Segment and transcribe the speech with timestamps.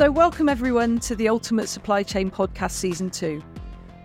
[0.00, 3.42] So, welcome everyone to the Ultimate Supply Chain Podcast Season 2.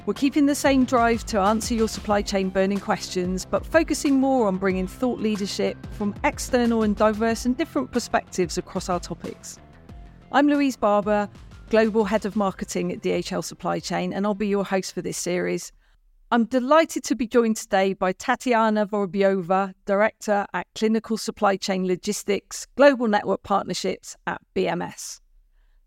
[0.06, 4.48] We're keeping the same drive to answer your supply chain burning questions, but focusing more
[4.48, 9.58] on bringing thought leadership from external and diverse and different perspectives across our topics.
[10.34, 11.30] I'm Louise Barber,
[11.70, 15.18] Global Head of Marketing at DHL Supply Chain, and I'll be your host for this
[15.18, 15.72] series.
[16.30, 22.68] I'm delighted to be joined today by Tatjana Vorobjova, Director at Clinical Supply Chain Logistics,
[22.76, 25.22] Global Network Partnerships at BMS.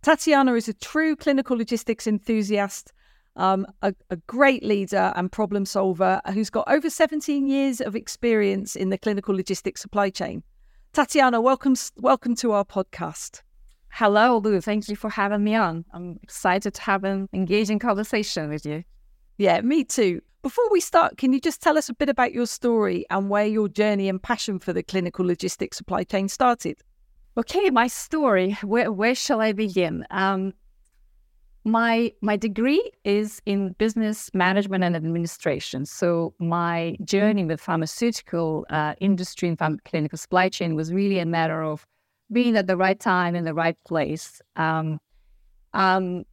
[0.03, 2.93] Tatjana is a true clinical logistics enthusiast,
[3.35, 8.77] um, a, a, great leader and problem solver who's got over 17 years of experience
[8.77, 10.45] in the clinical logistics supply chain.
[10.93, 13.43] Tatjana, welcome, welcome to our podcast.
[13.91, 14.61] Hello, Lou.
[14.61, 15.85] Thank you for having me on.
[15.93, 18.85] I'm excited to have an engaging conversation with you.
[19.37, 20.21] Yeah, me too.
[20.43, 23.47] Before we start, can you just tell us a bit about your story and where
[23.47, 26.81] your journey and passion for the clinical logistics supply chain started?
[27.39, 28.59] Okay, my story.
[28.65, 30.05] Where where shall I begin?
[30.11, 30.55] Um,
[31.63, 35.87] my my degree is in business management and administration.
[35.87, 41.63] So my journey with pharmaceutical uh, industry and clinical supply chain was really a matter
[41.63, 41.87] of
[42.33, 44.43] being at the right time in the right place.
[44.57, 44.99] Um,
[45.75, 46.25] um,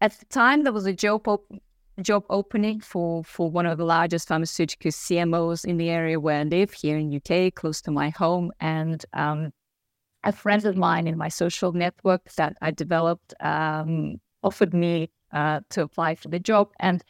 [0.00, 1.52] at the time, there was a job op-
[2.00, 6.44] job opening for for one of the largest pharmaceutical CMOs in the area where I
[6.44, 9.52] live here in UK, close to my home, and um,
[10.26, 15.60] a friend of mine in my social network that I developed um, offered me uh,
[15.70, 16.68] to apply for the job.
[16.80, 17.02] And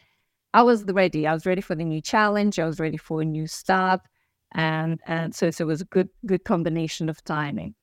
[0.53, 1.27] I was ready.
[1.27, 2.59] I was ready for the new challenge.
[2.59, 4.01] I was ready for a new start.
[4.53, 7.75] And, and so, so it was a good, good combination of timing.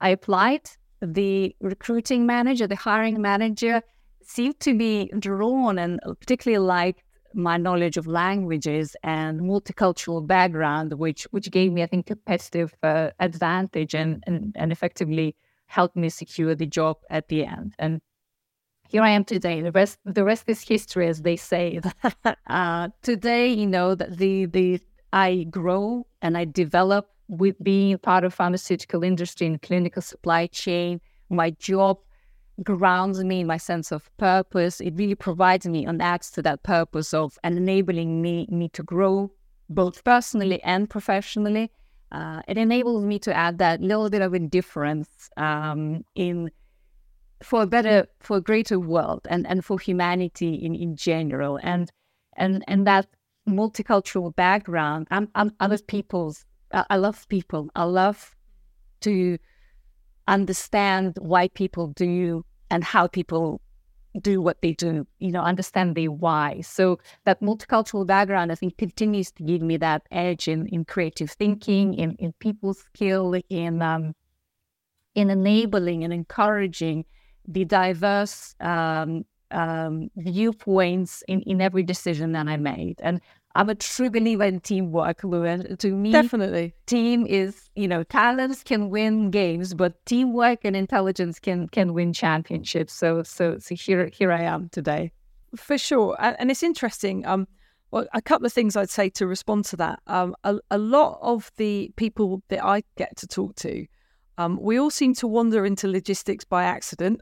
[0.00, 0.68] I applied.
[1.00, 3.82] The recruiting manager, the hiring manager,
[4.22, 7.02] seemed to be drawn and particularly liked
[7.34, 12.74] my knowledge of languages and multicultural background, which which gave me, I think, a competitive
[12.82, 17.74] uh, advantage and, and and effectively helped me secure the job at the end.
[17.78, 18.00] And
[18.88, 19.62] here I am today.
[19.62, 21.80] The rest the rest is history, as they say.
[22.46, 24.80] uh, today, you know, the the
[25.12, 31.00] I grow and I develop with being part of pharmaceutical industry and clinical supply chain.
[31.30, 31.98] My job
[32.64, 34.80] grounds me in my sense of purpose.
[34.80, 39.30] It really provides me and adds to that purpose of enabling me me to grow
[39.68, 41.70] both personally and professionally.
[42.10, 46.50] Uh, it enables me to add that little bit of indifference um, in
[47.42, 51.58] for a better, for a greater world and, and for humanity in, in general.
[51.62, 51.90] And
[52.36, 53.06] and and that
[53.48, 55.08] multicultural background.
[55.10, 56.44] I'm I'm other people's.
[56.72, 57.70] I, I love people.
[57.74, 58.34] I love
[59.00, 59.38] to
[60.28, 63.60] understand why people do and how people
[64.20, 66.60] do what they do, you know, understand the why.
[66.62, 71.30] So that multicultural background, I think, continues to give me that edge in, in creative
[71.30, 74.14] thinking, in, in people skill, in um,
[75.14, 77.04] in enabling and encouraging
[77.46, 82.98] the diverse um, um, viewpoints in, in every decision that I made.
[83.02, 83.20] And
[83.54, 85.76] I'm a true believer in teamwork, Luan.
[85.76, 91.38] To me, definitely, team is you know talents can win games, but teamwork and intelligence
[91.38, 92.92] can can win championships.
[92.92, 95.12] So so so here here I am today.
[95.54, 97.26] For sure, and, and it's interesting.
[97.26, 97.46] Um,
[97.90, 100.00] well, a couple of things I'd say to respond to that.
[100.06, 103.86] Um, a, a lot of the people that I get to talk to,
[104.38, 107.20] um, we all seem to wander into logistics by accident.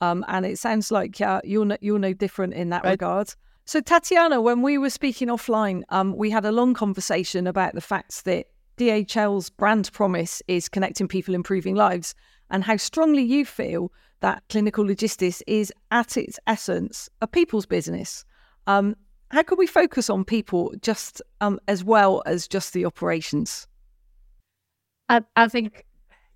[0.00, 2.92] Um, and it sounds like uh, you're no, you're no different in that right.
[2.92, 3.34] regard.
[3.64, 7.80] So, Tatjana, when we were speaking offline, um, we had a long conversation about the
[7.80, 8.46] fact that
[8.76, 12.14] DHL's brand promise is connecting people, improving lives,
[12.50, 18.24] and how strongly you feel that clinical logistics is, at its essence, a people's business.
[18.66, 18.96] Um,
[19.30, 23.68] how could we focus on people just um, as well as just the operations?
[25.08, 25.86] I, I, think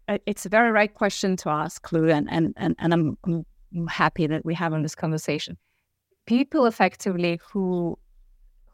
[0.08, 3.86] uh, it's a very right question to ask, Lou, and, and, and, and I'm, I'm
[3.88, 5.58] happy that we're having this conversation
[6.26, 7.98] people effectively who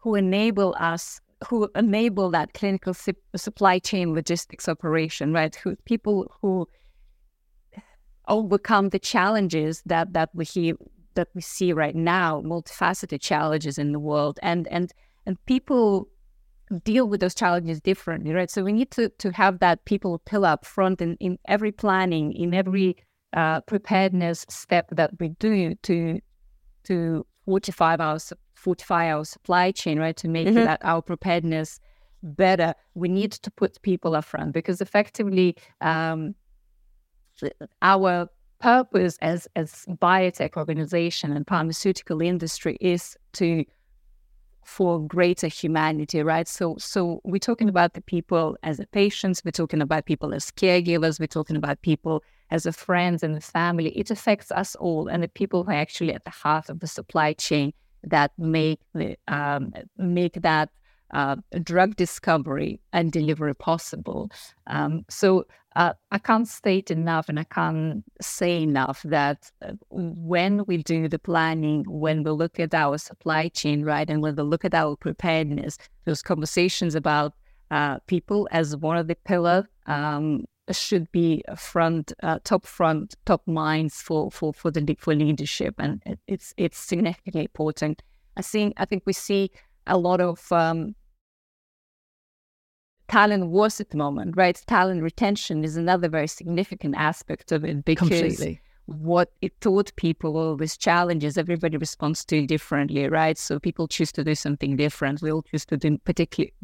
[0.02, 2.94] who enable us who enable that clinical
[3.36, 5.54] supply chain logistics operation right?
[5.56, 6.68] Who people who
[8.28, 10.74] overcome the challenges that that we see
[11.14, 14.38] that we see right now multifaceted challenges in the world.
[14.42, 14.92] And and
[15.26, 16.08] and people
[16.84, 18.50] deal with those challenges differently right?
[18.50, 22.32] So we need to to have that people pillar up front in, in every planning
[22.32, 22.96] in every
[23.34, 26.20] uh, preparedness step that we do to
[26.84, 30.56] to 45 hours 45 hour supply chain right to make mm-hmm.
[30.56, 31.80] that our preparedness
[32.22, 36.34] better we need to put people up front because effectively um,
[37.80, 38.28] our
[38.60, 43.64] purpose as as biotech organization and pharmaceutical industry is to
[44.64, 46.48] for greater humanity, right?
[46.48, 50.50] So, so we're talking about the people as a patients, we're talking about people as
[50.50, 53.88] caregivers, we're talking about people as a friends and a family.
[53.98, 56.86] It affects us all, and the people who are actually at the heart of the
[56.86, 57.72] supply chain
[58.04, 60.70] that make the um, make that
[61.12, 64.30] uh, drug discovery and delivery possible.
[64.66, 65.44] Um, so
[65.76, 71.08] uh, I can't state enough and I can't say enough that uh, when we do
[71.08, 74.74] the planning, when we look at our supply chain, right, and when we look at
[74.74, 77.34] our preparedness, those conversations about
[77.70, 83.46] uh, people as one of the pillars um, should be front, uh, top front, top
[83.46, 88.02] minds for for for the for leadership, and it's it's significantly important.
[88.36, 89.50] I think I think we see
[89.86, 90.94] a lot of um,
[93.12, 94.62] talent wars at the moment, right?
[94.66, 98.60] Talent retention is another very significant aspect of it because Completely.
[98.86, 103.36] what it taught people all these challenges, everybody responds to differently, right?
[103.36, 105.20] So people choose to do something different.
[105.20, 106.54] We all choose to do particularly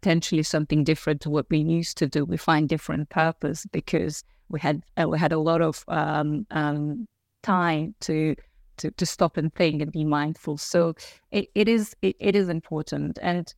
[0.00, 2.24] potentially something different to what we used to do.
[2.24, 7.06] We find different purpose because we had uh, we had a lot of um, um,
[7.44, 8.34] time to
[8.78, 10.58] to, to stop and think and be mindful.
[10.58, 10.94] So
[11.30, 13.20] it, it is it, it is important.
[13.22, 13.54] And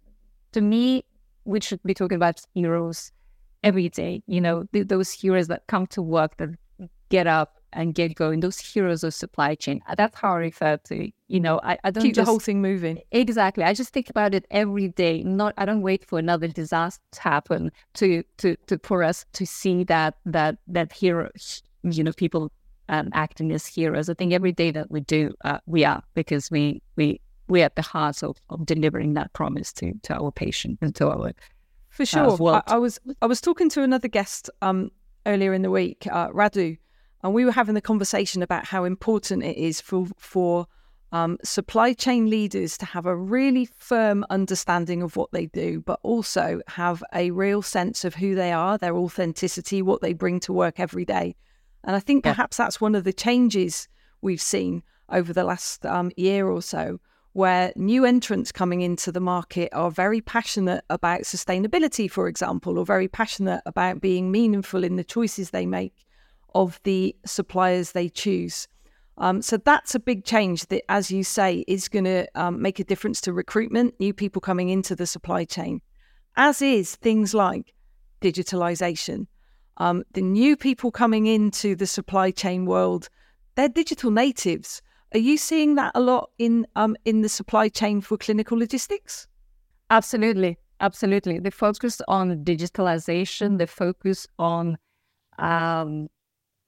[0.53, 1.03] to me,
[1.47, 3.13] we should be talking about heroes
[3.63, 4.23] every day.
[4.27, 6.51] You know, th- those heroes that come to work, that
[7.09, 8.41] get up and get going.
[8.41, 9.81] Those heroes of supply chain.
[9.87, 11.11] Uh, that's how I refer to.
[11.29, 13.01] You know, I, I don't keep just, the whole thing moving.
[13.13, 13.65] Exactly.
[13.65, 15.23] I just think about it every day.
[15.23, 19.47] Not I don't wait for another disaster to happen to to to for us to
[19.47, 21.31] see that that that hero.
[21.83, 22.51] You know, people
[22.89, 24.09] um, acting as heroes.
[24.09, 27.77] I think every day that we do, uh, we are because we we we're at
[27.77, 31.33] the heart of, of delivering that promise to to our patient and to our
[31.97, 32.37] for sure.
[32.39, 34.91] Uh, I, I, was I was talking to another guest um,
[35.25, 36.77] earlier in the week, uh, Radu,
[37.23, 40.67] and we were having the conversation about how important it is for for
[41.13, 45.99] um, supply chain leaders to have a really firm understanding of what they do, but
[46.03, 50.53] also have a real sense of who they are, their authenticity, what they bring to
[50.53, 51.35] work every day.
[51.85, 52.67] And I think perhaps yeah.
[52.67, 53.89] that's one of the changes
[54.21, 57.01] we've seen over the last um, year or so,
[57.37, 62.87] where new entrants coming into the market are very passionate about sustainability, for example, or
[62.87, 66.07] very passionate about being meaningful in the choices they make
[66.55, 68.67] of the suppliers they choose.
[69.19, 72.79] Um, so that's a big change that, as you say, is going to um, make
[72.79, 75.83] a difference to recruitment, new people coming into the supply chain,
[76.39, 77.75] as is things like
[78.23, 79.27] digitalization.
[79.77, 83.11] Um, the new people coming into the supply chain world,
[83.57, 84.81] they're digital natives.
[85.17, 89.27] Are you seeing that a lot in um, in the supply chain for clinical logistics?
[89.89, 91.39] Absolutely, absolutely.
[91.39, 94.77] The focus on digitalization, the focus on
[95.39, 96.09] um,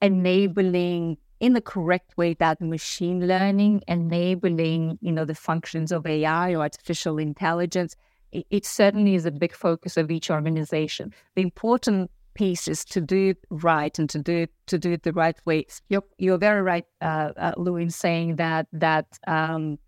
[0.00, 6.52] enabling in the correct way that machine learning, enabling you know the functions of AI
[6.52, 7.96] or artificial intelligence.
[8.32, 11.12] It, it certainly is a big focus of each organization.
[11.36, 15.12] The important pieces to do it right and to do it to do it the
[15.12, 15.66] right way.
[15.88, 19.78] You're you're very right, uh, uh, Lou, in saying that that um,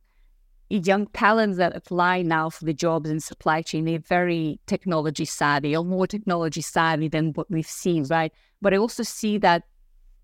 [0.68, 5.76] young talents that apply now for the jobs in supply chain they're very technology savvy
[5.76, 8.32] or more technology savvy than what we've seen, right?
[8.60, 9.62] But I also see that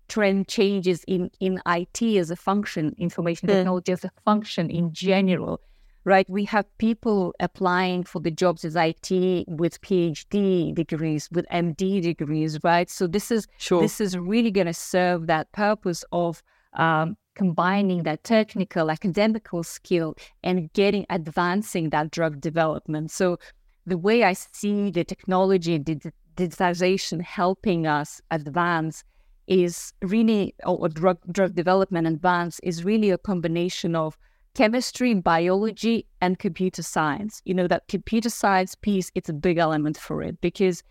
[0.09, 5.61] trend changes in in IT as a function, information technology as a function in general
[6.07, 6.27] right?
[6.29, 9.11] We have people applying for the jobs as IT
[9.49, 12.89] with PhD degrees, with MD degrees, right?
[12.89, 13.81] So this is sure.
[13.81, 16.41] this is really going to serve that purpose of
[16.75, 23.11] um, combining that technical academical skill and getting advancing that drug development.
[23.11, 23.37] So
[23.85, 29.03] the way I see the technology and digitization helping us advance
[29.47, 34.17] is really or drug drug development advance is really a combination of
[34.57, 37.41] chemistry, biology, and computer science.
[37.45, 40.83] You know, that computer science piece, it's a big element for it because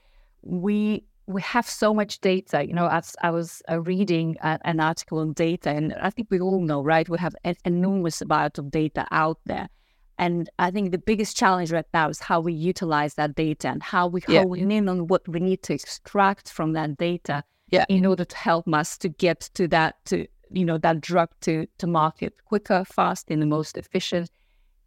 [0.43, 2.65] we we have so much data.
[2.65, 6.29] You know, as I was uh, reading a, an article on data, and I think
[6.31, 7.09] we all know, right?
[7.09, 9.69] We have an enormous amount of data out there.
[10.19, 13.83] And I think the biggest challenge right now is how we utilize that data and
[13.83, 14.45] how we yeah.
[14.45, 17.85] hone in on what we need to extract from that data yeah.
[17.89, 21.67] in order to help us to get to that to you know that drug to
[21.79, 24.31] to market quicker, fast, in the most efficient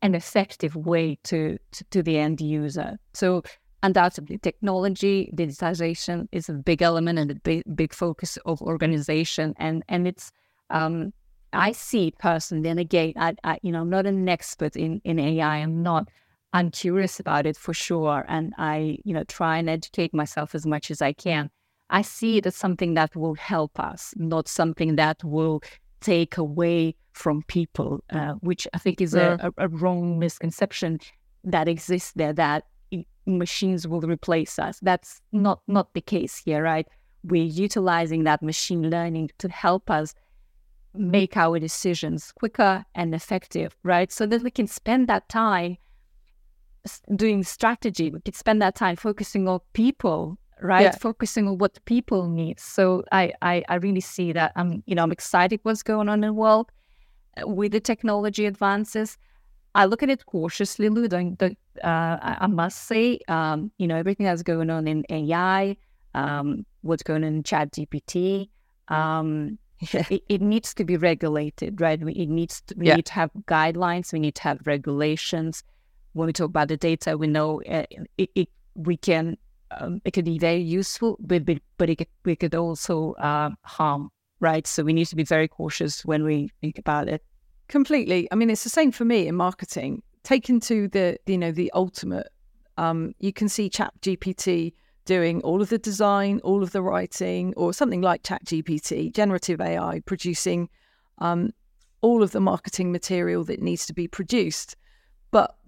[0.02, 2.98] and effective way to, to, to the end user.
[3.14, 3.44] So
[3.84, 9.84] undoubtedly, technology digitization is a big element and a big big focus of organization, and
[9.90, 10.32] and it's
[10.70, 11.14] um,
[11.54, 15.20] I see personally, and again, I, I you know I'm not an expert in in
[15.20, 15.58] AI.
[15.58, 16.10] I'm not.
[16.52, 20.66] I'm curious about it for sure, and I you know try and educate myself as
[20.66, 21.50] much as I can.
[21.90, 25.62] I see it as something that will help us, not something that will
[26.02, 31.00] take away from people, uh, which I think is a, a, a, wrong misconception.
[31.44, 32.66] that exists there that
[33.26, 34.80] machines will replace us.
[34.82, 36.88] That's not not the case here, right?
[37.24, 40.14] We're utilizing that machine learning to help us
[40.94, 44.12] make our decisions quicker and effective, right?
[44.12, 45.78] So that we can spend that time
[47.16, 48.10] doing strategy.
[48.10, 50.84] We can spend that time focusing on people, right?
[50.84, 50.92] Yeah.
[50.92, 52.60] Focusing on what people need.
[52.60, 54.52] So I, I, I really see that.
[54.56, 56.72] I'm, you know, I'm excited what's going on in the world
[57.38, 59.18] uh, with the technology advances.
[59.76, 61.08] I look at it cautiously, Lou.
[61.08, 65.78] Don't, don't, uh, I must say, um, you know, everything that's going on in AI,
[66.16, 68.50] um, what's going on in Chat GPT,
[68.88, 72.02] um, it, it, needs to be regulated, right?
[72.02, 72.96] we, It needs to, we yeah.
[72.96, 74.12] need to have guidelines.
[74.12, 75.64] We need to have regulations.
[76.14, 77.86] When we talk about the data, we know uh,
[78.18, 79.38] it, it, we can
[79.72, 83.52] um, it could be very useful, but but, but it could, we could also uh,
[83.64, 84.10] harm,
[84.40, 84.66] right?
[84.66, 87.24] So we need to be very cautious when we think about it.
[87.68, 88.28] Completely.
[88.32, 90.02] I mean, it's the same for me in marketing.
[90.24, 92.28] Taken to the you know the ultimate,
[92.78, 94.74] um, you can see Chat GPT
[95.06, 99.60] doing all of the design, all of the writing, or something like Chat GPT, generative
[99.60, 100.70] AI, producing
[101.20, 101.52] um,
[102.02, 104.76] all of the marketing material that needs to be produced.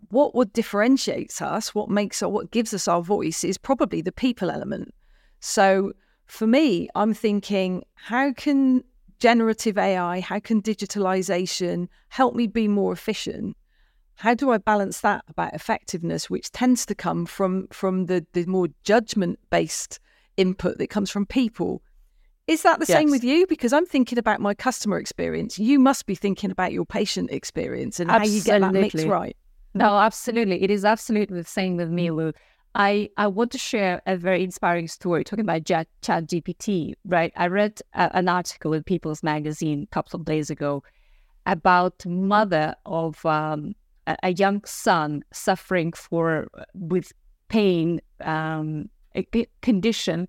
[0.10, 4.12] What would differentiates us, what makes or what gives us our voice, is probably the
[4.12, 4.94] people element.
[5.40, 5.94] So
[6.26, 8.84] for me, I'm thinking, how can
[9.20, 13.56] generative AI, how can digitalization help me be more efficient?
[14.16, 18.46] How do I balance that about effectiveness, which tends to come from from the, the
[18.46, 20.00] more judgment based
[20.38, 21.82] input that comes from people?
[22.48, 22.98] Is that the yes.
[22.98, 23.48] same with you?
[23.48, 25.58] Because I'm thinking about my customer experience.
[25.58, 28.30] You must be thinking about your patient experience and Absolutely.
[28.30, 29.38] how you get that mix right.
[29.74, 30.64] No, absolutely.
[30.64, 32.34] It is absolutely the same with me, Lou.
[32.76, 37.34] I, I want to share a very inspiring story talking about Chat, Chat GPT, right?
[37.36, 40.84] I read a, an article in People's Magazine a couple of days ago
[41.46, 43.76] about mother of um,
[44.08, 47.12] a, a, young son suffering for with
[47.50, 49.24] pain um, a
[49.62, 50.28] condition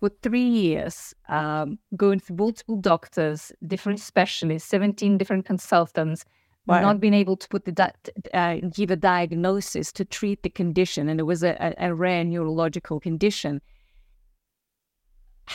[0.00, 6.24] for three years, um, going through multiple doctors, different specialists, 17 different consultants,
[6.66, 6.80] Wow.
[6.80, 7.92] not being able to put the di-
[8.34, 12.98] uh, give a diagnosis to treat the condition, and it was a, a, rare neurological
[12.98, 13.60] condition.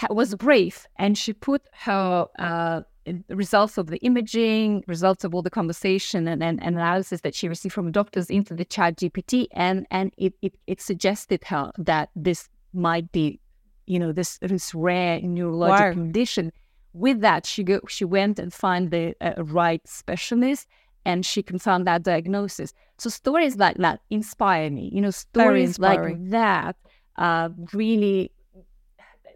[0.10, 2.82] was brave, and she put her uh,
[3.30, 7.48] results of the imaging, results of all the conversation and, and, and, analysis that she
[7.48, 12.10] received from doctors into the Chat GPT, and and it, it it suggested her that
[12.16, 13.40] this might be,
[13.86, 15.94] you know, this this rare neurological wow.
[15.94, 16.52] condition.
[16.94, 20.68] With that, she go she went and found the uh, right specialist
[21.06, 22.74] and she confirmed that diagnosis.
[22.98, 24.90] So stories like that inspire me.
[24.94, 26.76] You know, stories like that
[27.18, 28.32] uh, really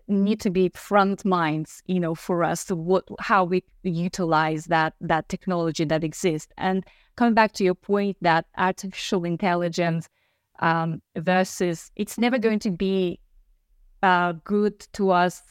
[0.07, 4.93] need to be front minds, you know, for us to what how we utilize that
[5.01, 6.51] that technology that exists.
[6.57, 10.07] And coming back to your point that artificial intelligence
[10.59, 13.19] um, versus it's never going to be
[14.03, 15.41] uh, good to us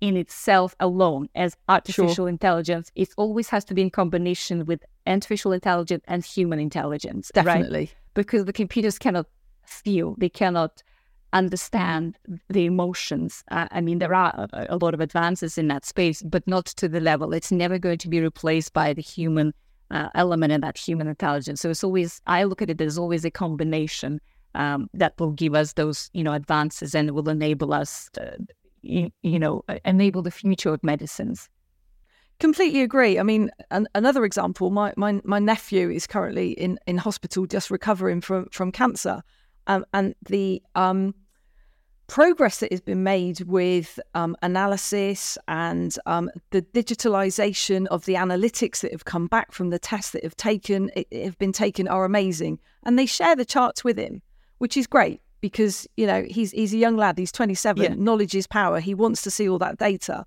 [0.00, 2.28] in itself alone as artificial sure.
[2.28, 2.92] intelligence.
[2.94, 7.30] It always has to be in combination with artificial intelligence and human intelligence.
[7.34, 7.78] Definitely.
[7.78, 7.94] Right?
[8.14, 9.26] Because the computers cannot
[9.66, 10.82] feel, they cannot
[11.32, 12.16] understand
[12.48, 13.42] the emotions.
[13.50, 16.66] Uh, I mean, there are a, a, lot of advances in that space, but not
[16.66, 17.34] to the level.
[17.34, 19.52] It's never going to be replaced by the human
[19.90, 21.60] uh, element in that human intelligence.
[21.60, 24.20] So it's always, I look at it as always a combination
[24.54, 28.38] um, that will give us those, you know, advances and will enable us, to,
[28.82, 31.48] you, you know, enable the future of medicines.
[32.40, 33.18] Completely agree.
[33.18, 37.70] I mean, an, another example, my, my my nephew is currently in, in hospital just
[37.70, 39.22] recovering from from cancer,
[39.68, 41.14] um, and the um,
[42.08, 48.80] progress that has been made with um, analysis and um, the digitalization of the analytics
[48.80, 52.58] that have come back from the tests that have taken have been taken are amazing,
[52.82, 54.20] and they share the charts with him,
[54.58, 57.94] which is great because you know he's he's a young lad, he's twenty seven, yeah.
[57.96, 58.80] knowledge is power.
[58.80, 60.26] He wants to see all that data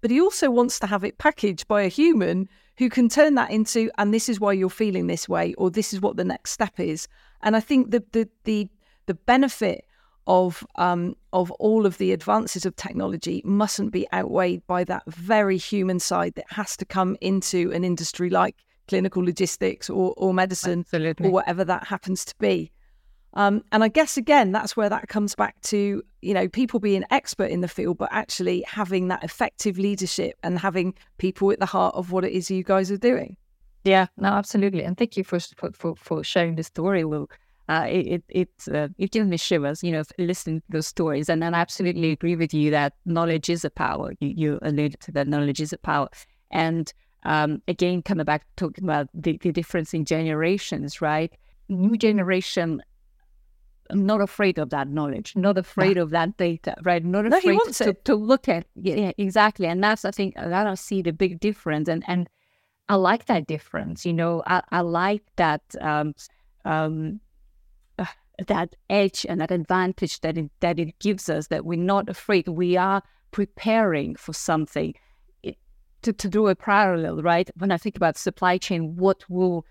[0.00, 3.50] but he also wants to have it packaged by a human who can turn that
[3.50, 6.52] into and this is why you're feeling this way or this is what the next
[6.52, 7.08] step is
[7.42, 8.68] and i think the the the,
[9.06, 9.84] the benefit
[10.28, 15.56] of um, of all of the advances of technology mustn't be outweighed by that very
[15.56, 18.54] human side that has to come into an industry like
[18.88, 21.26] clinical logistics or, or medicine Absolutely.
[21.26, 22.70] or whatever that happens to be.
[23.34, 27.04] Um, and I guess again, that's where that comes back to you know people being
[27.10, 31.66] expert in the field, but actually having that effective leadership and having people at the
[31.66, 33.36] heart of what it is you guys are doing.
[33.84, 35.38] Yeah, no, absolutely, and thank you for
[35.72, 37.28] for for sharing the story, Lou.
[37.68, 41.28] Uh, it it it, uh, it gives me shivers, you know, listening to those stories,
[41.28, 44.12] and, I absolutely agree with you that knowledge is a power.
[44.20, 46.08] You, you alluded to that knowledge is a power,
[46.50, 46.92] and
[47.24, 51.32] um, again, coming back to talking about the, the difference in generations, right?
[51.68, 52.82] New generation
[53.92, 57.04] not afraid of that knowledge, not afraid of that data, right?
[57.04, 59.66] Not No, he afraid wants to, to look at yeah, yeah, exactly.
[59.66, 62.28] And that's I think that I see the big difference, and and
[62.88, 64.04] I like that difference.
[64.06, 66.14] You know, I, I like that um,
[66.64, 67.20] um,
[67.98, 68.06] uh,
[68.46, 71.48] that edge and that advantage that it that it gives us.
[71.48, 72.48] That we're not afraid.
[72.48, 74.94] We are preparing for something.
[75.42, 75.56] It,
[76.02, 77.50] to to do a parallel, right?
[77.56, 79.64] When I think about supply chain, what will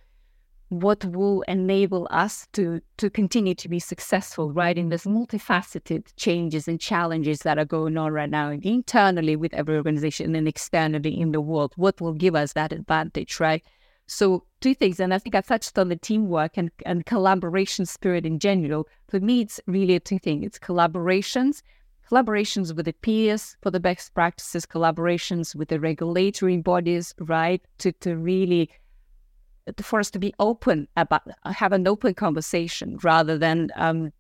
[0.70, 6.68] what will enable us to to continue to be successful right in this multifaceted changes
[6.68, 11.32] and challenges that are going on right now internally with every organization and externally in
[11.32, 11.72] the world.
[11.78, 13.64] What will give us that advantage right?
[14.08, 18.26] So two things and i think i touched on the teamwork and, and collaboration spirit
[18.26, 18.88] in general.
[19.08, 21.62] For me it's really two things it's collaborations
[22.10, 27.92] collaborations with the peers for the best practices collaborations with the regulatory bodies right to
[27.94, 28.70] to really
[29.82, 34.12] for us to be open about have an open conversation rather than um,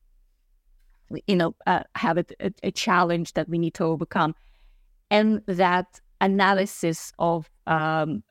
[1.25, 4.35] you know uh, have a, a, a, challenge that we need to overcome.
[5.09, 8.23] And that analysis of um,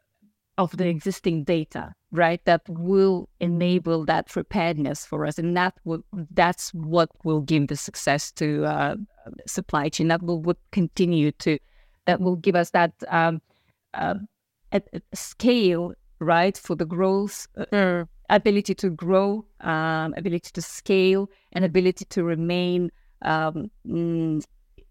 [0.59, 5.39] of the existing data right that will enable that preparedness for us.
[5.39, 8.97] And that will that's what will give the success to uh,
[9.47, 10.09] supply chain.
[10.09, 11.59] That will, continue to
[12.07, 13.41] that will give us that um,
[13.95, 14.15] uh,
[15.13, 18.07] scale right for the growth mm.
[18.31, 22.91] ability to grow um, ability to scale and ability to remain
[23.23, 24.43] um, mm,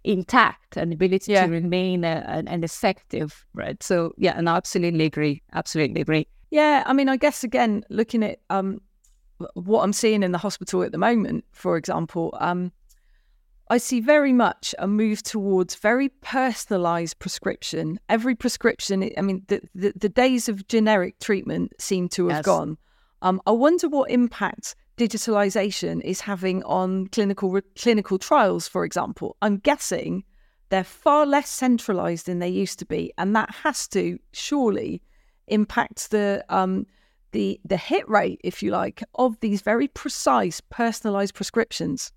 [0.04, 1.46] intact and ability yeah.
[1.46, 6.84] to remain an, an effective right so yeah and i absolutely agree absolutely agree yeah
[6.86, 8.80] i mean i guess again looking at um,
[9.56, 12.72] what i'm seeing in the hospital at the moment for example um,
[13.68, 18.00] I see very much a move towards very personalized prescription.
[18.10, 22.46] Every prescription, I mean, the, the, the days of generic treatment seem to have yes.
[22.46, 22.78] gone.
[23.24, 29.36] Um, I wonder what impact digitalization is having on clinical clinical trials, for example.
[29.42, 30.24] I'm guessing
[30.70, 35.02] they're far less centralized than they used to be, and that has to surely
[35.48, 36.86] impact the um,
[37.32, 42.12] the the hit rate, if you like, of these very precise, personalized prescriptions.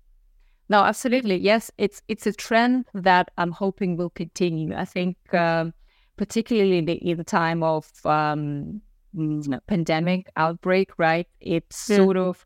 [0.69, 1.37] No, absolutely.
[1.37, 4.75] Yes, it's it's a trend that I'm hoping will continue.
[4.75, 5.73] I think, um,
[6.15, 8.81] particularly in the, in the time of um,
[9.67, 11.27] pandemic outbreak, right?
[11.41, 11.97] It's yeah.
[11.97, 12.45] sort of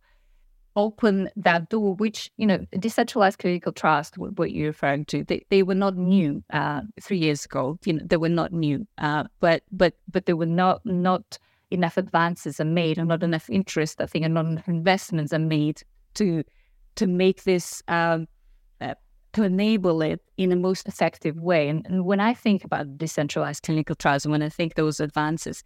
[0.75, 5.61] open that door, which you know, decentralized clinical trust, what you're referring to, they, they
[5.61, 7.77] were not new uh, three years ago.
[7.85, 11.37] You know, they were not new, uh, but but but they were not not
[11.71, 15.39] enough advances are made, and not enough interest, I think, and not enough investments are
[15.39, 15.81] made
[16.13, 16.43] to
[16.95, 18.27] to make this um,
[18.81, 18.95] uh,
[19.33, 21.69] to enable it in a most effective way.
[21.69, 25.63] And, and, when I think about decentralized clinical trials, and when I think those advances,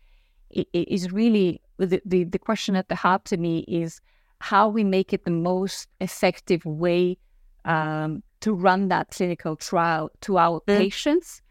[0.50, 4.00] it, it is really the, the, the question at the heart to me is
[4.40, 7.18] how we make it the most effective way
[7.66, 10.78] um, to run that clinical trial to our mm.
[10.78, 11.42] patients,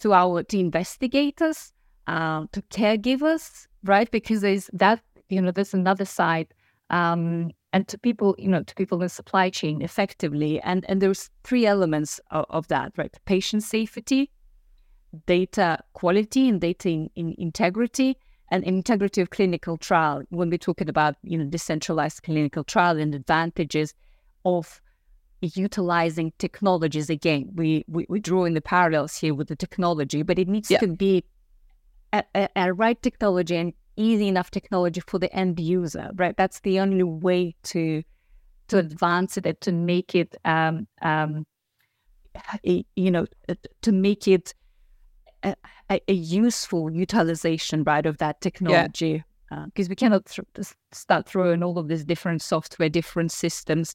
[0.00, 1.72] to our to investigators,
[2.06, 4.10] um, to caregivers, right?
[4.10, 6.48] Because there's that you know there's another side
[6.90, 10.60] um, and to people, you know, to people in the supply chain effectively.
[10.60, 13.14] And and there's three elements of, of that, right?
[13.26, 14.30] Patient safety,
[15.26, 18.16] data quality, and data in, in integrity,
[18.50, 20.22] and integrity of clinical trial.
[20.30, 23.94] When we're talking about you know decentralized clinical trial and advantages
[24.44, 24.80] of
[25.40, 30.38] utilizing technologies again we, we we draw in the parallels here with the technology but
[30.38, 30.78] it needs yeah.
[30.78, 31.22] to be
[32.12, 36.36] a, a, a right technology and easy enough technology for the end user, right?
[36.36, 38.02] That's the only way to
[38.68, 41.46] to advance it, to make it, um, um,
[42.62, 43.26] you know,
[43.80, 44.52] to make it
[45.42, 45.54] a,
[45.88, 49.24] a, useful utilization, right, of that technology.
[49.48, 49.84] Because yeah.
[49.84, 53.94] uh, we cannot th- start throwing all of these different software, different systems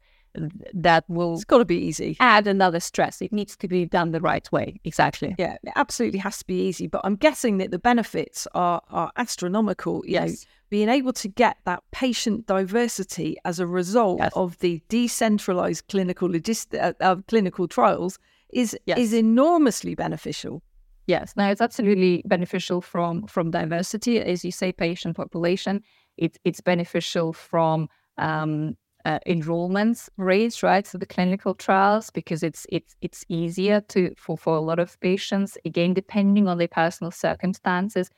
[0.73, 2.17] that will it's got to be easy.
[2.19, 3.21] add another stress.
[3.21, 4.79] It needs to be done the right way.
[4.83, 5.35] Exactly.
[5.37, 9.11] Yeah it absolutely has to be easy but i'm guessing that the benefits are are
[9.17, 10.29] astronomical you yes.
[10.29, 10.35] know
[10.69, 14.31] being able to get that patient diversity as a result yes.
[14.35, 18.17] of the decentralized clinical logist- uh, uh, clinical trials
[18.51, 18.97] is yes.
[18.97, 20.63] is enormously beneficial.
[21.05, 21.33] Yes.
[21.35, 24.19] Now it's absolutely beneficial from from diversity.
[24.19, 25.83] As you say patient population
[26.17, 30.87] it's it's beneficial from um, uh, enrollments rates, right?
[30.87, 34.99] So the clinical trials, because it's it's it's easier to for for a lot of
[34.99, 35.57] patients.
[35.65, 38.09] Again, depending on their personal circumstances.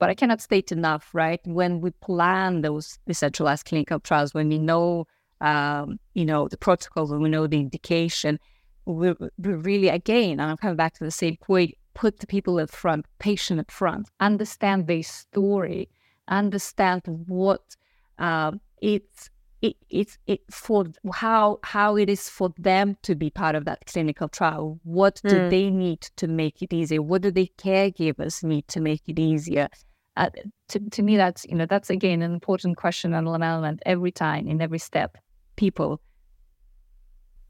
[0.00, 1.40] But I cannot state enough, right?
[1.44, 5.06] When we plan those decentralized clinical trials, when we know,
[5.40, 8.38] um, you know, the protocols, when we know the indication,
[8.86, 12.58] we we really, again, and I'm coming back to the same point, put the people
[12.60, 15.88] at front, patient at front, understand their story,
[16.28, 17.76] understand what
[18.18, 18.52] uh,
[18.82, 19.30] it's
[19.64, 23.86] it, it's it for how how it is for them to be part of that
[23.86, 24.78] clinical trial.
[24.84, 25.50] What do mm.
[25.50, 27.00] they need to make it easier?
[27.00, 29.70] What do the caregivers need to make it easier?
[30.18, 30.28] Uh,
[30.68, 34.12] to, to me, that's you know that's again an important question and an element every
[34.12, 35.16] time in every step.
[35.56, 36.02] People,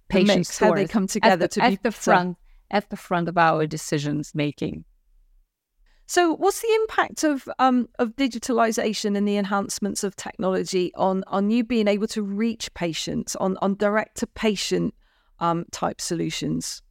[0.09, 2.37] patients, how they come together at the, to at be the front
[2.70, 4.85] at the front of our decisions making.
[6.07, 11.51] So, what's the impact of um, of digitalization and the enhancements of technology on on
[11.51, 14.95] you being able to reach patients on on direct to patient
[15.40, 16.83] um, type solutions?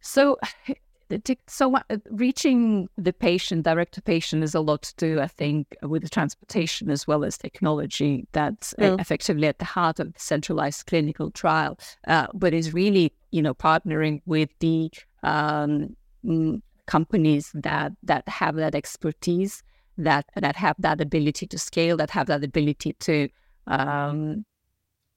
[0.00, 0.38] So,
[1.48, 5.76] so uh, reaching the patient direct to patient is a lot to do, I think,
[5.82, 8.26] with the transportation as well as technology.
[8.32, 8.98] That's mm.
[8.98, 13.52] effectively at the heart of the centralized clinical trial, uh, but is really you know
[13.52, 14.90] partnering with the
[15.22, 15.94] um,
[16.24, 19.62] mm, companies that that have that expertise,
[19.96, 23.28] that that have that ability to scale, that have that ability to
[23.68, 24.44] um,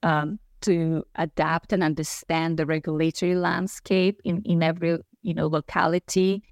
[0.03, 6.43] um, to adapt and understand the regulatory landscape in, in every you know locality.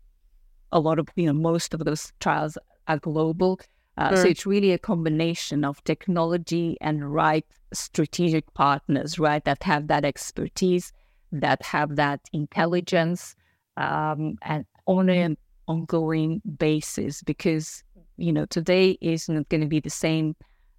[0.72, 3.60] A lot of you know most of those trials are global.
[3.98, 9.88] Uh, So it's really a combination of technology and right strategic partners, right, that have
[9.88, 10.94] that expertise,
[11.32, 13.36] that have that intelligence,
[13.78, 17.84] um, and on an ongoing basis because
[18.18, 20.36] you know today is not going to be the same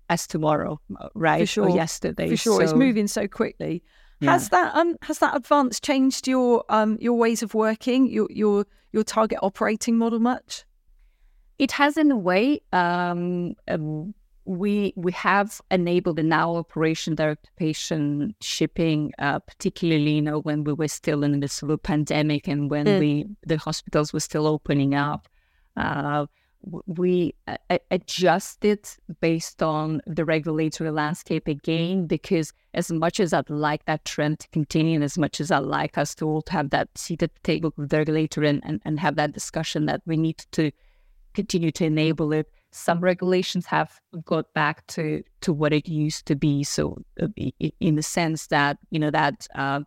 [0.09, 1.41] as tomorrow, uh, right?
[1.41, 1.69] For sure.
[1.69, 2.29] Or yesterday.
[2.29, 3.83] For sure, so, it's moving so quickly.
[4.19, 4.33] Yeah.
[4.33, 8.67] Has that um, has that advance changed your um, your ways of working, your your
[8.93, 10.65] your target operating model much?
[11.59, 12.61] It has in a way.
[12.73, 14.15] Um, um
[14.51, 20.65] we we have enabled in our operation direct patient shipping, uh, particularly you know when
[20.65, 22.99] we were still in the sort of pandemic and when mm.
[22.99, 25.29] we the hospitals were still opening up.
[25.77, 26.27] Uh,
[26.87, 28.81] we uh, adjusted
[29.21, 34.49] based on the regulatory landscape again because as much as I'd like that trend to
[34.49, 37.41] continue and as much as I'd like us to all have that seat at the
[37.45, 40.71] table with the regulator and, and, and have that discussion that we need to
[41.33, 46.37] continue to enable it some regulations have got back to to what it used to
[46.37, 46.65] be.
[46.65, 47.29] So, uh,
[47.81, 49.81] in the sense that you know that uh,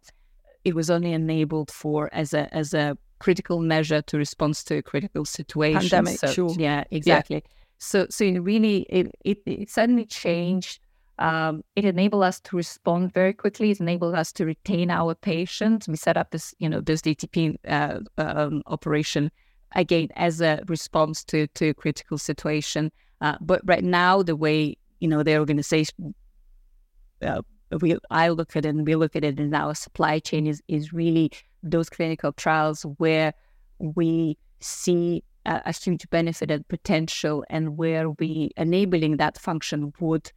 [0.66, 4.82] it was only enabled for as a as a critical measure to respond to a
[4.82, 5.80] critical situation.
[5.80, 6.56] Pandemic, so, sure.
[6.58, 7.38] Yeah, exactly.
[7.38, 7.52] Yeah.
[7.78, 10.80] So, so it really, it, it, it suddenly changed.
[11.20, 13.72] Um, it enabled us to respond very quickly.
[13.72, 15.88] It enabled us to retain our patients.
[15.88, 19.32] We set up this, you know, this DTP uh, um, operation
[19.76, 22.92] again as a response to to a critical situation.
[23.22, 26.14] Uh, but right now, the way you know the organization,
[27.22, 27.42] uh,
[27.82, 30.62] we I look at it and we look at it in our supply chain is
[30.68, 31.32] is really
[31.62, 33.34] those clinical trials where
[33.80, 40.32] we see a, a huge benefit and potential, and where we enabling that function would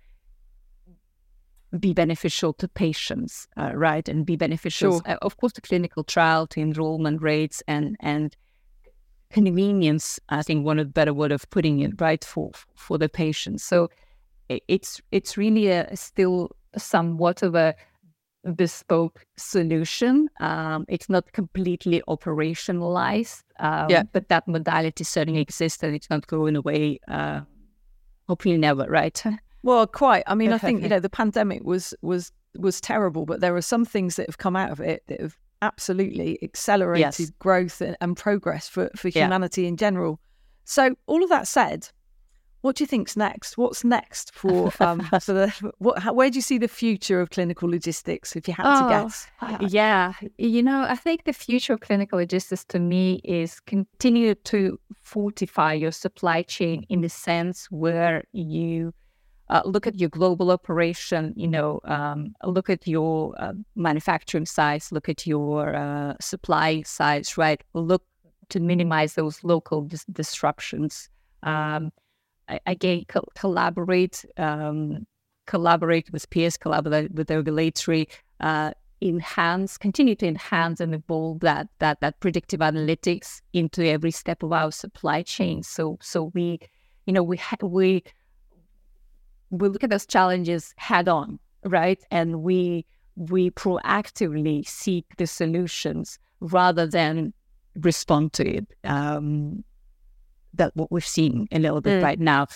[1.79, 5.03] be beneficial to patients, uh, right, and be beneficial, sure.
[5.07, 8.37] uh, of course, to clinical trial, to enrollment rates, and and
[9.31, 13.09] convenience, I think one of the better word of putting it, right, for for the
[13.09, 13.61] patient.
[13.61, 13.91] So
[14.49, 17.75] it's it's really a still somewhat of a
[18.55, 20.29] bespoke solution.
[20.41, 24.05] Um, it's not completely operationalized, um, yeah.
[24.13, 27.01] but that modality certainly exists and it's not going away.
[27.09, 27.41] Uh,
[28.29, 28.85] hopefully, never.
[28.85, 29.23] Right?
[29.63, 30.23] Well, quite.
[30.27, 33.63] I mean, I think you know the pandemic was was was terrible, but there are
[33.63, 37.31] some things that have come out of it that have absolutely accelerated yes.
[37.39, 39.69] growth and, and, progress for, for humanity yeah.
[39.69, 40.21] in general.
[40.65, 41.89] So, all of that said,
[42.67, 43.57] what do you think's next?
[43.57, 46.01] What's next for um, for the what?
[46.01, 48.35] How, where do you see the future of clinical logistics?
[48.35, 49.29] If you had oh, to guess,
[49.73, 54.81] yeah, you know, I think the future of clinical logistics to me is continue to
[55.01, 58.93] fortify your supply chain in the sense where you
[59.49, 64.91] uh, look at your global operation, you know, um, look at your uh, manufacturing size,
[64.91, 67.63] look at your uh, supply size, right?
[67.75, 68.03] Look
[68.49, 71.09] to minimize those local dis- disruptions.
[71.43, 71.93] Um,
[72.67, 75.07] again, co- collaborate, um,
[75.47, 78.09] collaborate with peers, collaborate with the regulatory,
[78.41, 84.43] uh, enhance, continue to enhance and evolve that that that predictive analytics into every step
[84.43, 85.63] of our supply chain.
[85.63, 86.59] So so we,
[87.05, 88.03] you know, we ha- we
[89.51, 92.03] we look at those challenges head on, right?
[92.11, 92.85] And we
[93.17, 97.33] we proactively seek the solutions rather than
[97.77, 98.67] respond to it.
[98.85, 99.65] Um,
[100.57, 102.03] that what we've seen a little bit mm.
[102.03, 102.47] right now.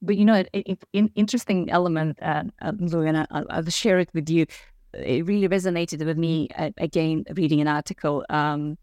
[0.00, 4.46] But you know, an interesting element, uh, uh, and I'll, I'll, share it with you.
[4.94, 8.24] It really resonated with me uh, again, reading an article.
[8.28, 8.76] Um,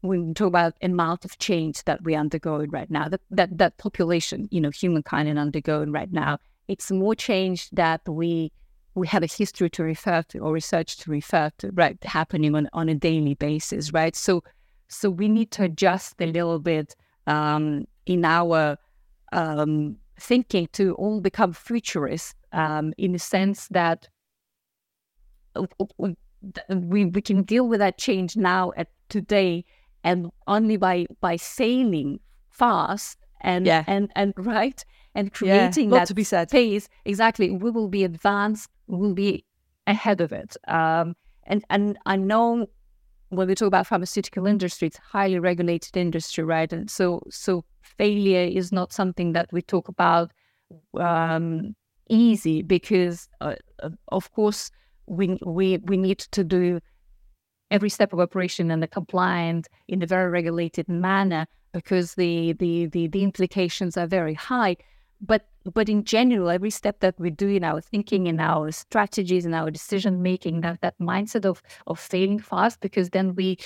[0.00, 3.76] when we talk about amount of change that we're undergoing right now, that, that that
[3.76, 8.52] population, you know, humankind is undergoing right now, it's more change that we
[8.94, 12.02] we have a history to refer to or research to refer to, right?
[12.02, 14.16] Happening on, on a daily basis, right?
[14.16, 14.42] So,
[14.88, 18.78] so we need to adjust a little bit um, in our
[19.32, 24.08] um, thinking to all become futurists um, in the sense that
[26.70, 29.64] we, we can deal with that change now at today
[30.04, 33.84] and only by by sailing fast and yeah.
[33.86, 36.48] and and right and creating yeah, that to be said.
[36.48, 39.44] space exactly we will be advanced we will be
[39.86, 42.66] ahead of it um, and and i know
[43.30, 48.44] when we talk about pharmaceutical industry it's highly regulated industry right and so so failure
[48.44, 50.30] is not something that we talk about
[50.98, 51.74] um,
[52.08, 53.54] easy because uh,
[54.08, 54.70] of course
[55.06, 56.80] we we we need to do
[57.70, 62.86] every step of operation and the compliant in a very regulated manner because the, the
[62.86, 64.76] the the implications are very high
[65.20, 69.44] but but in general every step that we do in our thinking in our strategies
[69.44, 73.58] in our decision making that that mindset of of failing fast because then we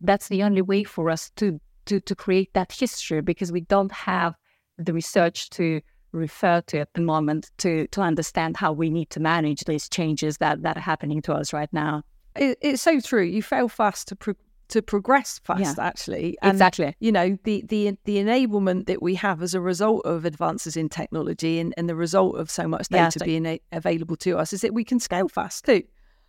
[0.00, 3.92] that's the only way for us to to to create that history because we don't
[3.92, 4.34] have
[4.78, 5.80] the research to
[6.12, 10.38] refer to at the moment to to understand how we need to manage these changes
[10.38, 12.02] that that are happening to us right now.
[12.38, 13.22] It, it's so true.
[13.22, 14.34] You fail fast to pro-
[14.68, 15.84] to progress fast, yeah.
[15.84, 16.36] actually.
[16.42, 16.94] And, exactly.
[17.00, 20.88] You know the the the enablement that we have as a result of advances in
[20.88, 24.52] technology and, and the result of so much data yeah, being a- available to us
[24.52, 25.82] is that we can scale fast too.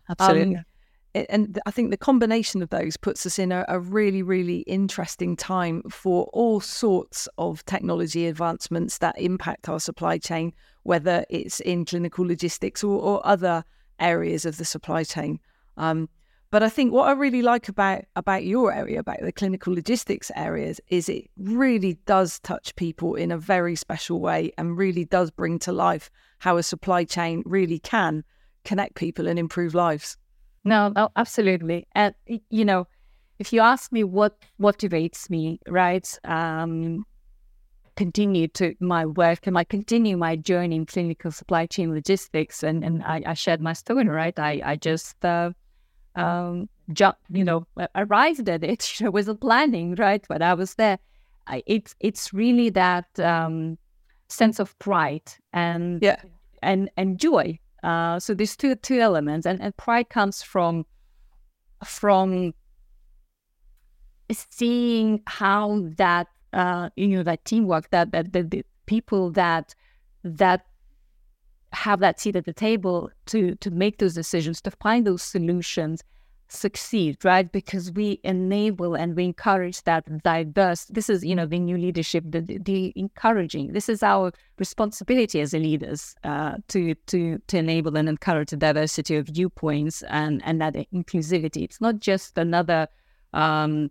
[0.08, 0.56] Absolutely.
[0.56, 0.64] Um,
[1.14, 5.36] and I think the combination of those puts us in a, a, really, really interesting
[5.36, 10.52] time for all sorts of technology advancements that impact our supply chain,
[10.84, 13.64] whether it's in clinical logistics or, or other
[13.98, 15.40] areas of the supply chain.
[15.80, 16.08] Um,
[16.50, 20.30] but I think what I really like about about your area, about the clinical logistics
[20.34, 25.30] areas, is it really does touch people in a very special way and really does
[25.30, 28.24] bring to life how a supply chain really can
[28.64, 30.16] connect people and improve lives.
[30.64, 31.86] No, no, absolutely.
[31.94, 32.86] And you know,
[33.38, 36.18] if you ask me what motivates me, right?
[36.24, 37.06] Um,
[37.96, 42.82] continue to my work and I continue my journey in clinical supply chain logistics and,
[42.84, 44.38] and I, I shared my story, right?
[44.38, 45.50] I, I just uh,
[46.16, 49.00] um jump, you know, arrived at it.
[49.04, 50.24] I wasn't planning, right?
[50.28, 50.98] But I was there.
[51.46, 53.78] I, it's it's really that um,
[54.28, 56.20] sense of pride and yeah.
[56.62, 60.84] and and joy uh, so these two two elements, and, and pride comes from
[61.84, 62.52] from
[64.30, 69.74] seeing how that uh, you know that teamwork, that that the, the people that
[70.24, 70.66] that
[71.72, 76.02] have that seat at the table to to make those decisions, to find those solutions,
[76.48, 77.50] succeed, right?
[77.50, 80.86] Because we enable and we encourage that diverse.
[80.86, 83.72] This is, you know, the new leadership, the, the encouraging.
[83.72, 89.16] This is our responsibility as leaders uh, to to to enable and encourage the diversity
[89.16, 91.62] of viewpoints and and that inclusivity.
[91.62, 92.88] It's not just another
[93.32, 93.90] um,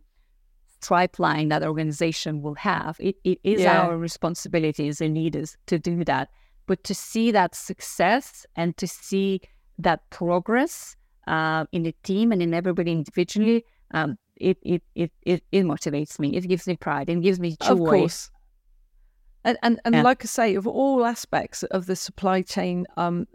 [0.82, 2.98] stripe line that organization will have.
[3.00, 3.82] It it is yeah.
[3.82, 6.30] our responsibility as leaders to do that,
[6.70, 9.42] but to see that success and to see
[9.80, 15.44] that progress uh, in the team and in everybody individually, um, it, it, it, it,
[15.52, 16.38] it motivates me.
[16.38, 17.10] It gives me pride.
[17.10, 17.72] It gives me joy.
[17.72, 18.30] Of course.
[19.44, 20.04] And, and, and yeah.
[20.04, 23.28] like I say, of all aspects of the supply chain um,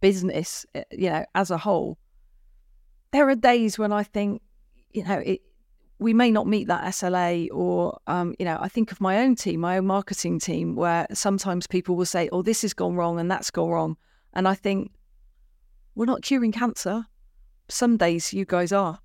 [0.00, 1.98] business, eh, you know, as a whole,
[3.10, 4.42] there are days when I think,
[4.92, 5.40] you know, it,
[5.98, 9.34] we may not meet that SLA, or um, you know, I think of my own
[9.34, 13.18] team, my own marketing team, where sometimes people will say, "Oh, this has gone wrong
[13.18, 13.96] and that's gone wrong,"
[14.34, 14.92] and I think
[15.94, 17.06] we're not curing cancer
[17.68, 19.00] some days you guys are.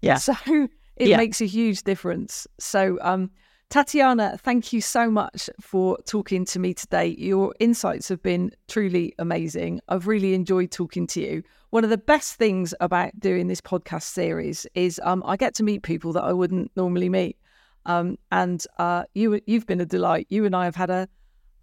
[0.00, 0.16] Yeah.
[0.16, 0.34] So
[0.96, 1.16] it yeah.
[1.16, 2.46] makes a huge difference.
[2.58, 3.30] So, um,
[3.70, 7.14] Tatjana, thank you so much for talking to me today.
[7.16, 9.80] Your insights have been truly amazing.
[9.88, 11.44] I've really enjoyed talking to you.
[11.70, 15.62] One of the best things about doing this podcast series is um, I get to
[15.62, 17.36] meet people that I wouldn't normally meet.
[17.86, 20.26] Um, and uh, you, you've been a delight.
[20.30, 21.08] You and I have had a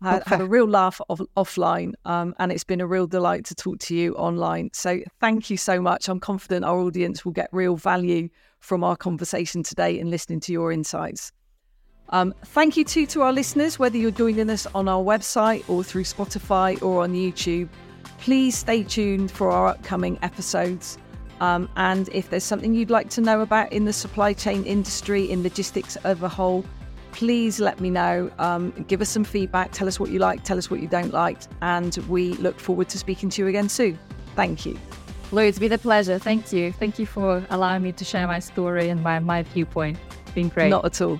[0.02, 3.56] had, had a real laugh off, offline, um, and it's been a real delight to
[3.56, 4.70] talk to you online.
[4.72, 6.08] So thank you so much.
[6.08, 10.54] I'm confident our audience will get real value from our conversation today and listening to
[10.54, 11.34] your insights.
[12.10, 15.84] Um, thank you too to our listeners, whether you're joining us on our website or
[15.84, 17.70] through Spotify or on YouTube.
[18.20, 20.98] Please stay tuned for our upcoming episodes.
[21.40, 25.30] Um, and if there's something you'd like to know about in the supply chain industry,
[25.30, 26.66] in logistics as a whole,
[27.12, 28.32] please let me know.
[28.40, 29.72] Um, give us some feedback.
[29.72, 31.40] Tell us what you like, tell us what you don't like.
[31.62, 34.00] And we look forward to speaking to you again soon.
[34.36, 34.80] Thank you.
[35.32, 36.18] Lou, it's been a pleasure.
[36.20, 36.72] Thank you.
[36.72, 39.98] Thank you for allowing me to share my story and my, my viewpoint.
[40.22, 40.70] It's been great.
[40.70, 41.20] Not at all.